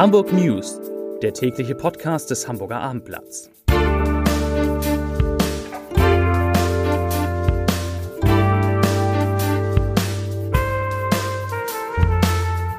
[0.00, 0.80] Hamburg News,
[1.20, 3.50] der tägliche Podcast des Hamburger Abendblatts.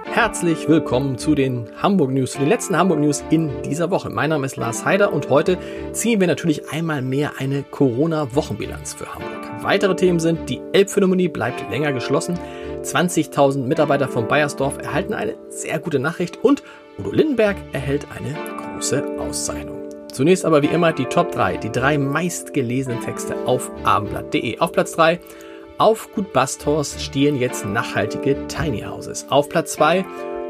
[0.05, 4.09] Herzlich willkommen zu den Hamburg News, zu den letzten Hamburg News in dieser Woche.
[4.09, 5.59] Mein Name ist Lars Heider und heute
[5.91, 9.47] ziehen wir natürlich einmal mehr eine Corona-Wochenbilanz für Hamburg.
[9.61, 12.39] Weitere Themen sind, die Elbphilharmonie bleibt länger geschlossen,
[12.83, 16.63] 20.000 Mitarbeiter von Bayersdorf erhalten eine sehr gute Nachricht und
[16.97, 19.89] Udo Lindenberg erhält eine große Auszeichnung.
[20.11, 24.59] Zunächst aber wie immer die Top 3, die drei meistgelesenen Texte auf abendblatt.de.
[24.59, 25.19] Auf Platz 3
[25.77, 29.25] auf Gut Basthorst stehen jetzt nachhaltige Tiny Houses.
[29.29, 30.05] Auf Platz 2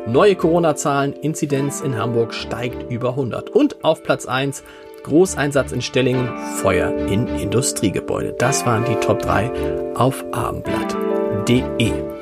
[0.08, 3.50] neue Corona-Zahlen, Inzidenz in Hamburg steigt über 100.
[3.50, 4.64] Und auf Platz 1
[5.04, 6.30] Großeinsatz in Stellingen,
[6.62, 8.36] Feuer in Industriegebäude.
[8.38, 12.21] Das waren die Top 3 auf abendblatt.de.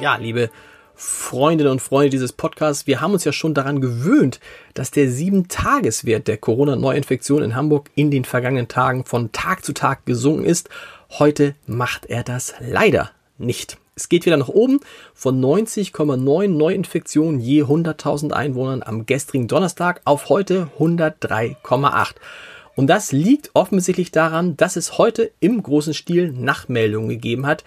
[0.00, 0.48] Ja, liebe
[0.94, 4.40] Freundinnen und Freunde dieses Podcasts, wir haben uns ja schon daran gewöhnt,
[4.72, 10.06] dass der 7-Tageswert der Corona-Neuinfektion in Hamburg in den vergangenen Tagen von Tag zu Tag
[10.06, 10.70] gesunken ist.
[11.18, 13.76] Heute macht er das leider nicht.
[13.94, 14.80] Es geht wieder nach oben
[15.12, 22.14] von 90,9 Neuinfektionen je 100.000 Einwohnern am gestrigen Donnerstag auf heute 103,8.
[22.80, 27.62] Und das liegt offensichtlich daran, dass es heute im großen Stil Nachmeldungen gegeben hat,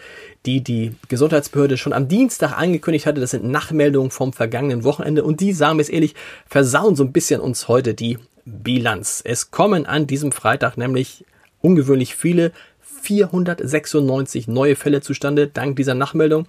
[0.47, 3.22] die die Gesundheitsbehörde schon am Dienstag angekündigt hatte.
[3.22, 6.16] Das sind Nachmeldungen vom vergangenen Wochenende und die, sagen wir es ehrlich,
[6.47, 9.22] versauen so ein bisschen uns heute die Bilanz.
[9.23, 11.25] Es kommen an diesem Freitag nämlich
[11.61, 12.52] ungewöhnlich viele
[13.03, 16.47] 496 neue Fälle zustande dank dieser Nachmeldung.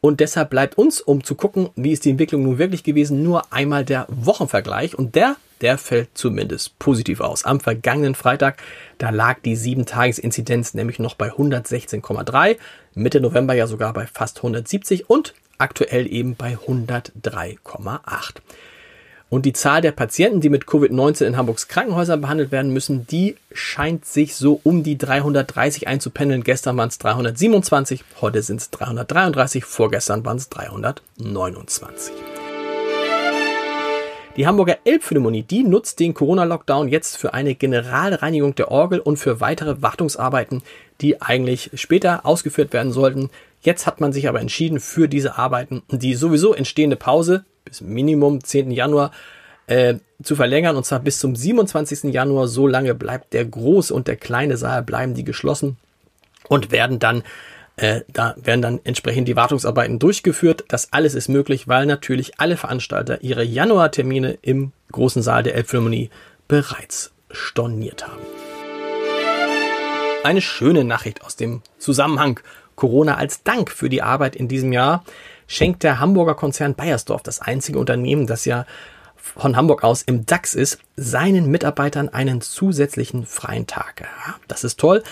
[0.00, 3.52] Und deshalb bleibt uns, um zu gucken, wie ist die Entwicklung nun wirklich gewesen, nur
[3.52, 4.96] einmal der Wochenvergleich.
[4.96, 7.44] Und der, der fällt zumindest positiv aus.
[7.44, 8.62] Am vergangenen Freitag,
[8.98, 12.56] da lag die 7-Tages-Inzidenz nämlich noch bei 116,3,
[12.94, 18.34] Mitte November ja sogar bei fast 170 und aktuell eben bei 103,8.
[19.28, 23.36] Und die Zahl der Patienten, die mit Covid-19 in Hamburgs Krankenhäusern behandelt werden müssen, die
[23.52, 26.44] scheint sich so um die 330 einzupendeln.
[26.44, 32.12] Gestern waren es 327, heute sind es 333, vorgestern waren es 329.
[34.36, 39.40] Die Hamburger Elbphilharmonie, die nutzt den Corona-Lockdown jetzt für eine Generalreinigung der Orgel und für
[39.40, 40.62] weitere Wartungsarbeiten,
[41.00, 43.30] die eigentlich später ausgeführt werden sollten.
[43.62, 48.44] Jetzt hat man sich aber entschieden für diese Arbeiten, die sowieso entstehende Pause bis Minimum
[48.44, 48.72] 10.
[48.72, 49.10] Januar
[49.68, 52.12] äh, zu verlängern und zwar bis zum 27.
[52.12, 52.46] Januar.
[52.46, 55.78] So lange bleibt der große und der kleine Saal bleiben die geschlossen
[56.46, 57.22] und werden dann
[57.76, 60.64] äh, da werden dann entsprechend die Wartungsarbeiten durchgeführt.
[60.68, 66.10] Das alles ist möglich, weil natürlich alle Veranstalter ihre Januartermine im großen Saal der Elbphilharmonie
[66.48, 68.22] bereits storniert haben.
[70.24, 72.40] Eine schöne Nachricht aus dem Zusammenhang
[72.76, 75.04] Corona als Dank für die Arbeit in diesem Jahr
[75.46, 78.66] schenkt der Hamburger Konzern Bayersdorf, das einzige Unternehmen, das ja
[79.16, 84.00] von Hamburg aus im DAX ist, seinen Mitarbeitern einen zusätzlichen freien Tag.
[84.00, 85.02] Ja, das ist toll.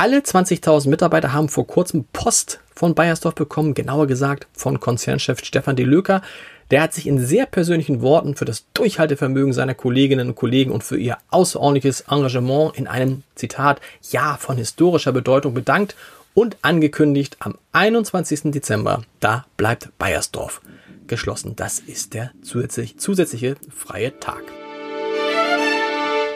[0.00, 5.74] Alle 20.000 Mitarbeiter haben vor kurzem Post von Bayersdorf bekommen, genauer gesagt von Konzernchef Stefan
[5.74, 6.22] de Löker.
[6.70, 10.84] Der hat sich in sehr persönlichen Worten für das Durchhaltevermögen seiner Kolleginnen und Kollegen und
[10.84, 15.96] für ihr außerordentliches Engagement in einem Zitat Ja von historischer Bedeutung bedankt
[16.32, 18.52] und angekündigt am 21.
[18.52, 20.60] Dezember, da bleibt Bayersdorf
[21.08, 21.56] geschlossen.
[21.56, 24.44] Das ist der zusätzliche freie Tag.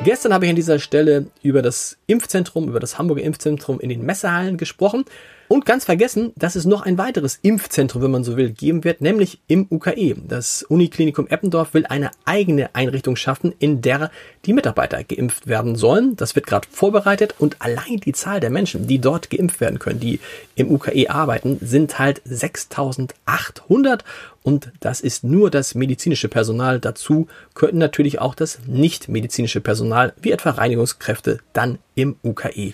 [0.04, 4.04] Gestern habe ich an dieser Stelle über das Impfzentrum, über das Hamburger Impfzentrum in den
[4.04, 5.04] Messehallen gesprochen.
[5.46, 9.00] Und ganz vergessen, dass es noch ein weiteres Impfzentrum, wenn man so will, geben wird,
[9.00, 10.16] nämlich im UKE.
[10.26, 14.10] Das Uniklinikum Eppendorf will eine eigene Einrichtung schaffen, in der
[14.44, 16.16] die Mitarbeiter geimpft werden sollen.
[16.16, 20.00] Das wird gerade vorbereitet und allein die Zahl der Menschen, die dort geimpft werden können,
[20.00, 20.20] die
[20.56, 24.04] im UKE arbeiten, sind halt 6800
[24.42, 26.80] und das ist nur das medizinische Personal.
[26.80, 32.72] Dazu könnten natürlich auch das nicht medizinische Personal, wie etwa Reinigungskräfte, dann im UKE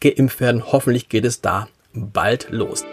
[0.00, 0.72] geimpft werden.
[0.72, 2.84] Hoffentlich geht es da bald los.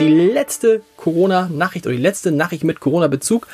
[0.00, 3.46] Die letzte Corona-Nachricht oder die letzte Nachricht mit Corona-Bezug,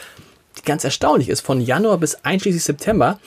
[0.58, 3.18] die ganz erstaunlich ist, von Januar bis einschließlich September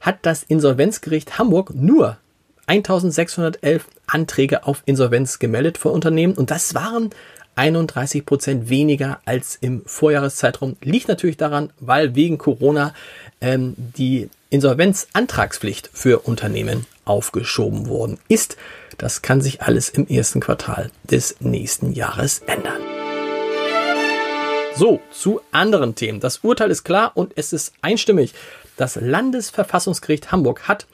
[0.00, 2.18] hat das Insolvenzgericht Hamburg nur
[2.66, 7.10] 1611 Anträge auf Insolvenz gemeldet von Unternehmen und das waren
[7.56, 10.76] 31 Prozent weniger als im Vorjahreszeitraum.
[10.82, 12.94] Liegt natürlich daran, weil wegen Corona
[13.40, 18.56] ähm, die Insolvenzantragspflicht für Unternehmen aufgeschoben worden ist.
[18.98, 22.80] Das kann sich alles im ersten Quartal des nächsten Jahres ändern.
[24.76, 26.20] So, zu anderen Themen.
[26.20, 28.34] Das Urteil ist klar und es ist einstimmig.
[28.76, 30.86] Das Landesverfassungsgericht Hamburg hat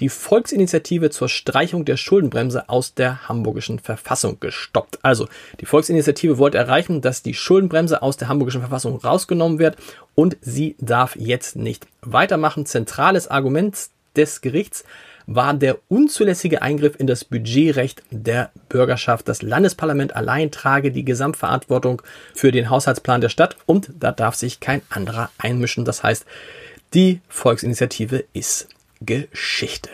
[0.00, 4.98] die Volksinitiative zur Streichung der Schuldenbremse aus der hamburgischen Verfassung gestoppt.
[5.02, 5.28] Also,
[5.60, 9.76] die Volksinitiative wollte erreichen, dass die Schuldenbremse aus der hamburgischen Verfassung rausgenommen wird
[10.14, 12.66] und sie darf jetzt nicht weitermachen.
[12.66, 13.76] Zentrales Argument
[14.16, 14.84] des Gerichts
[15.26, 19.28] war der unzulässige Eingriff in das Budgetrecht der Bürgerschaft.
[19.28, 22.02] Das Landesparlament allein trage die Gesamtverantwortung
[22.34, 25.84] für den Haushaltsplan der Stadt und da darf sich kein anderer einmischen.
[25.84, 26.24] Das heißt,
[26.94, 28.68] die Volksinitiative ist
[29.00, 29.90] Geschichte.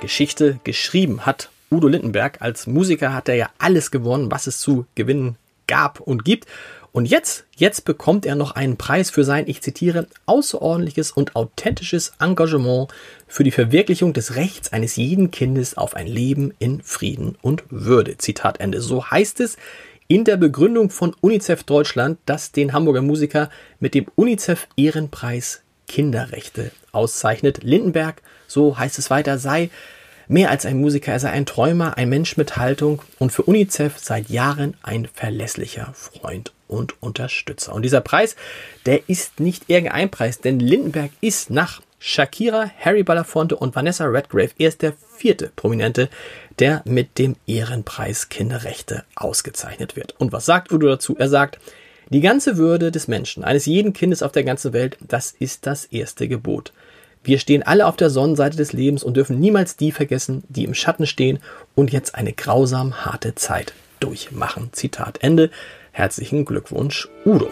[0.00, 2.40] Geschichte geschrieben hat Udo Lindenberg.
[2.40, 6.46] Als Musiker hat er ja alles gewonnen, was es zu gewinnen gab und gibt.
[6.92, 12.12] Und jetzt, jetzt bekommt er noch einen Preis für sein, ich zitiere, außerordentliches und authentisches
[12.20, 12.88] Engagement
[13.26, 18.16] für die Verwirklichung des Rechts eines jeden Kindes auf ein Leben in Frieden und Würde.
[18.18, 18.80] Zitat Ende.
[18.80, 19.56] So heißt es
[20.06, 23.50] in der Begründung von UNICEF Deutschland, das den Hamburger Musiker
[23.80, 27.62] mit dem UNICEF Ehrenpreis Kinderrechte auszeichnet.
[27.62, 29.70] Lindenberg, so heißt es weiter, sei
[30.26, 33.98] Mehr als ein Musiker, er sei ein Träumer, ein Mensch mit Haltung und für UNICEF
[33.98, 37.74] seit Jahren ein verlässlicher Freund und Unterstützer.
[37.74, 38.34] Und dieser Preis,
[38.86, 44.50] der ist nicht irgendein Preis, denn Lindenberg ist nach Shakira, Harry Belafonte und Vanessa Redgrave
[44.58, 46.08] erst der vierte Prominente,
[46.58, 50.14] der mit dem Ehrenpreis Kinderrechte ausgezeichnet wird.
[50.18, 51.16] Und was sagt Udo dazu?
[51.18, 51.58] Er sagt,
[52.10, 55.86] die ganze Würde des Menschen, eines jeden Kindes auf der ganzen Welt, das ist das
[55.86, 56.72] erste Gebot.
[57.22, 60.74] Wir stehen alle auf der Sonnenseite des Lebens und dürfen niemals die vergessen, die im
[60.74, 61.38] Schatten stehen
[61.74, 64.68] und jetzt eine grausam harte Zeit durchmachen.
[64.72, 65.50] Zitat Ende.
[65.92, 67.48] Herzlichen Glückwunsch, Udo.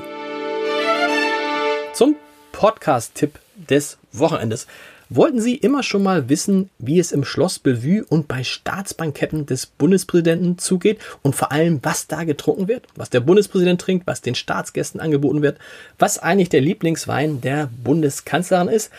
[1.94, 2.16] Zum
[2.52, 4.66] Podcast-Tipp des Wochenendes.
[5.14, 9.66] Wollten Sie immer schon mal wissen, wie es im Schloss Bellevue und bei Staatsbanketten des
[9.66, 14.34] Bundespräsidenten zugeht und vor allem, was da getrunken wird, was der Bundespräsident trinkt, was den
[14.34, 15.58] Staatsgästen angeboten wird,
[15.98, 18.90] was eigentlich der Lieblingswein der Bundeskanzlerin ist?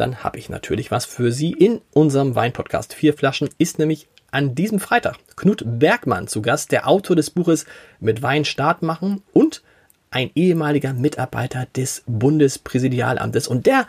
[0.00, 2.94] dann habe ich natürlich was für Sie in unserem Weinpodcast.
[2.94, 7.66] Vier Flaschen ist nämlich an diesem Freitag Knut Bergmann zu Gast, der Autor des Buches
[8.00, 9.62] Mit Wein Start machen und
[10.10, 13.46] ein ehemaliger Mitarbeiter des Bundespräsidialamtes.
[13.46, 13.86] Und der,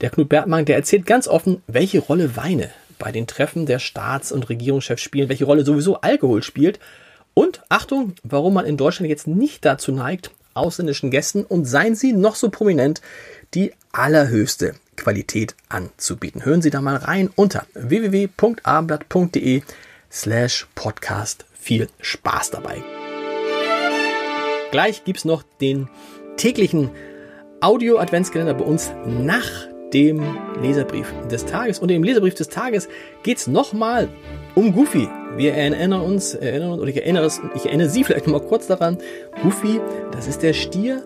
[0.00, 4.32] der Knut Bergmann, der erzählt ganz offen, welche Rolle Weine bei den Treffen der Staats-
[4.32, 6.78] und Regierungschefs spielen, welche Rolle sowieso Alkohol spielt.
[7.34, 12.12] Und Achtung, warum man in Deutschland jetzt nicht dazu neigt, ausländischen Gästen und seien sie
[12.12, 13.00] noch so prominent,
[13.54, 16.44] die allerhöchste Qualität anzubieten.
[16.44, 19.62] Hören Sie da mal rein unter www.abendblatt.de
[20.10, 21.44] slash podcast.
[21.54, 22.82] Viel Spaß dabei.
[24.70, 25.88] Gleich gibt es noch den
[26.36, 26.90] täglichen
[27.60, 30.22] Audio-Adventskalender bei uns nach dem
[30.60, 31.78] Leserbrief des Tages.
[31.78, 32.88] Und im Leserbrief des Tages
[33.22, 34.08] geht es nochmal
[34.54, 35.08] um Goofy.
[35.36, 38.66] Wir erinnern uns, erinnern uns, oder ich erinnere, ich erinnere Sie vielleicht noch mal kurz
[38.66, 38.98] daran.
[39.42, 39.80] Goofy,
[40.12, 41.02] das ist der Stier,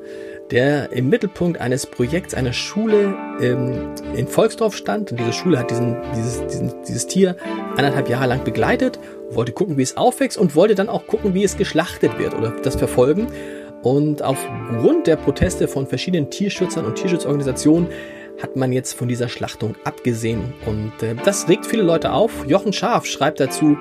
[0.50, 5.10] der im Mittelpunkt eines Projekts einer Schule ähm, in Volksdorf stand.
[5.10, 7.36] Und diese Schule hat diesen, dieses, diesen, dieses Tier
[7.76, 8.98] anderthalb Jahre lang begleitet,
[9.30, 12.50] wollte gucken, wie es aufwächst und wollte dann auch gucken, wie es geschlachtet wird oder
[12.62, 13.28] das verfolgen.
[13.82, 17.88] Und aufgrund der Proteste von verschiedenen Tierschützern und Tierschutzorganisationen
[18.42, 20.52] hat man jetzt von dieser Schlachtung abgesehen.
[20.66, 22.46] Und äh, das regt viele Leute auf.
[22.46, 23.76] Jochen Scharf schreibt dazu,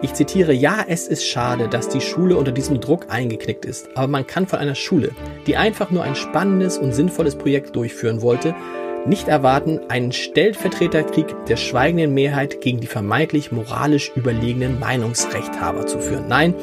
[0.00, 4.06] ich zitiere, ja, es ist schade, dass die Schule unter diesem Druck eingeknickt ist, aber
[4.06, 5.10] man kann von einer Schule,
[5.48, 8.54] die einfach nur ein spannendes und sinnvolles Projekt durchführen wollte,
[9.06, 16.28] nicht erwarten, einen Stellvertreterkrieg der schweigenden Mehrheit gegen die vermeintlich moralisch überlegenen Meinungsrechthaber zu führen.
[16.28, 16.54] Nein,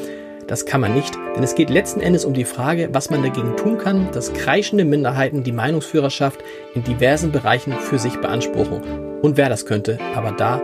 [0.46, 3.56] das kann man nicht, denn es geht letzten Endes um die Frage, was man dagegen
[3.56, 6.40] tun kann, dass kreischende Minderheiten die Meinungsführerschaft
[6.74, 9.20] in diversen Bereichen für sich beanspruchen.
[9.22, 10.62] Und wer das könnte, aber da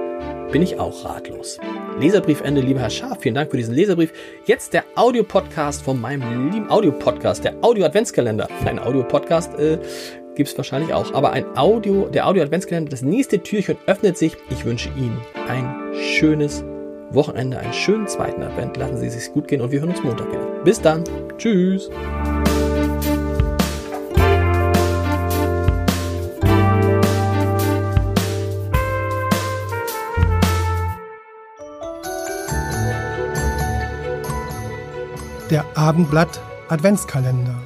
[0.53, 1.59] bin ich auch ratlos.
[1.99, 4.13] Leserbriefende, lieber Herr Scharf, vielen Dank für diesen Leserbrief.
[4.47, 8.49] Jetzt der Audiopodcast von meinem lieben Audiopodcast, der Audio-Adventskalender.
[8.65, 9.79] Ein Audiopodcast äh,
[10.35, 14.37] gibt es wahrscheinlich auch, aber ein Audio, der Audio-Adventskalender, das nächste Türchen öffnet sich.
[14.51, 16.65] Ich wünsche Ihnen ein schönes
[17.15, 18.77] Wochenende, einen schönen zweiten Advent.
[18.77, 20.65] Lassen Sie es sich gut gehen und wir hören uns Montag wieder.
[20.65, 21.05] Bis dann.
[21.37, 21.91] Tschüss.
[35.51, 37.61] Der Abendblatt Adventskalender.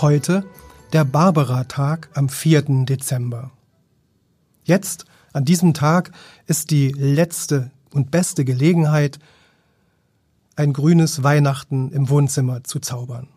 [0.00, 0.44] Heute
[0.92, 2.84] der Barbara-Tag am 4.
[2.84, 3.50] Dezember.
[4.62, 6.12] Jetzt, an diesem Tag,
[6.46, 9.18] ist die letzte und beste Gelegenheit,
[10.56, 13.28] ein grünes Weihnachten im Wohnzimmer zu zaubern.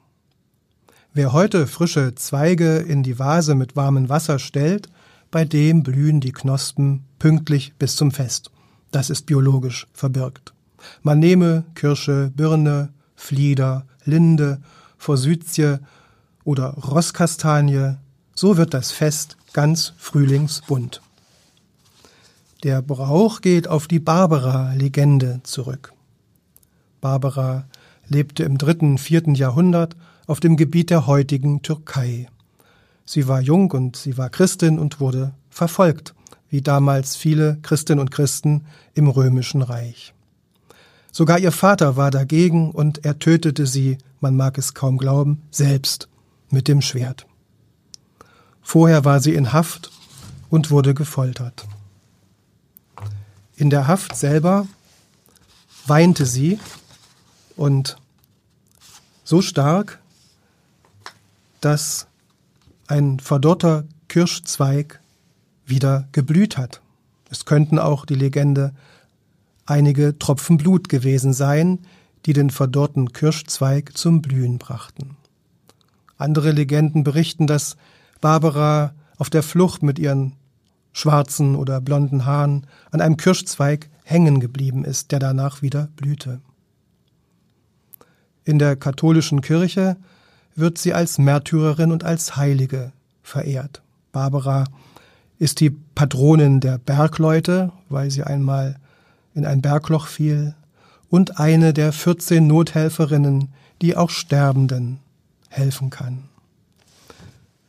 [1.13, 4.89] Wer heute frische Zweige in die Vase mit warmem Wasser stellt,
[5.31, 8.51] bei dem blühen die Knospen pünktlich bis zum Fest.
[8.91, 10.53] Das ist biologisch verbirgt.
[11.01, 14.61] Man nehme Kirsche, Birne, Flieder, Linde,
[14.97, 15.77] Forsythie
[16.43, 17.95] oder Rosskastanie,
[18.35, 21.01] so wird das Fest ganz frühlingsbunt.
[22.63, 25.93] Der Brauch geht auf die Barbara-Legende zurück.
[27.01, 27.65] Barbara
[28.07, 29.95] lebte im dritten, vierten Jahrhundert
[30.25, 32.27] auf dem Gebiet der heutigen Türkei.
[33.05, 36.15] Sie war jung und sie war Christin und wurde verfolgt,
[36.49, 40.15] wie damals viele Christinnen und Christen im römischen Reich.
[41.11, 46.09] Sogar ihr Vater war dagegen und er tötete sie, man mag es kaum glauben, selbst
[46.49, 47.27] mit dem Schwert.
[48.63, 49.91] Vorher war sie in Haft
[50.49, 51.67] und wurde gefoltert.
[53.57, 54.67] In der Haft selber
[55.87, 56.59] weinte sie
[57.55, 57.97] und
[59.23, 59.99] so stark,
[61.59, 62.05] dass
[62.85, 65.01] ein verdorrter Kirschzweig
[65.65, 66.81] wieder geblüht hat.
[67.31, 68.75] Es könnten auch die Legende
[69.65, 71.79] einige Tropfen Blut gewesen sein,
[72.27, 75.17] die den verdorrten Kirschzweig zum Blühen brachten.
[76.19, 77.75] Andere Legenden berichten, dass
[78.21, 80.33] Barbara auf der Flucht mit ihren
[80.97, 86.41] schwarzen oder blonden Haaren an einem Kirschzweig hängen geblieben ist, der danach wieder blühte.
[88.45, 89.97] In der katholischen Kirche
[90.55, 93.83] wird sie als Märtyrerin und als Heilige verehrt.
[94.11, 94.63] Barbara
[95.37, 98.77] ist die Patronin der Bergleute, weil sie einmal
[99.35, 100.55] in ein Bergloch fiel,
[101.09, 103.49] und eine der 14 Nothelferinnen,
[103.83, 104.99] die auch Sterbenden
[105.49, 106.23] helfen kann.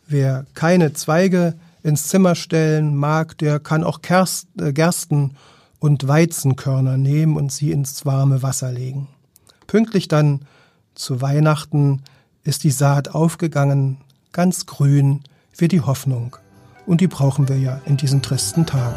[0.07, 5.37] Wer keine Zweige ins Zimmer stellen mag, der kann auch äh, Gersten
[5.79, 9.09] und Weizenkörner nehmen und sie ins warme Wasser legen.
[9.67, 10.41] Pünktlich dann
[10.95, 12.03] zu Weihnachten
[12.43, 13.99] ist die Saat aufgegangen,
[14.33, 15.23] ganz grün
[15.57, 16.37] wie die Hoffnung.
[16.87, 18.97] Und die brauchen wir ja in diesen tristen Tagen.